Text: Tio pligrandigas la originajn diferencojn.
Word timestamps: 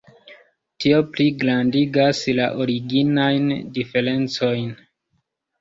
Tio 0.85 1.01
pligrandigas 1.17 2.23
la 2.39 2.47
originajn 2.65 3.55
diferencojn. 3.79 4.73